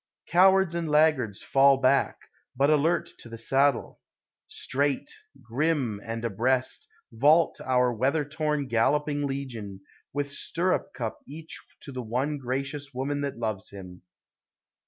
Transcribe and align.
LIFE. 0.25 0.31
259 0.31 0.51
Cowards 0.51 0.73
and 0.75 0.89
laggards 0.89 1.43
fall 1.43 1.77
back; 1.77 2.17
but 2.55 2.71
alert 2.71 3.11
to 3.19 3.29
the 3.29 3.37
saddle, 3.37 3.99
Straight, 4.47 5.13
grim, 5.43 6.01
and 6.03 6.25
abreast, 6.25 6.87
vault 7.11 7.61
our 7.63 7.93
weather 7.93 8.27
worn, 8.39 8.67
galloping 8.67 9.27
legion, 9.27 9.81
With 10.11 10.31
stirrup 10.31 10.91
cup 10.95 11.19
each 11.27 11.61
to 11.81 11.91
the 11.91 12.01
one 12.01 12.39
gracious 12.39 12.91
woman 12.95 13.21
that 13.21 13.37
loves 13.37 13.69
him. 13.69 14.01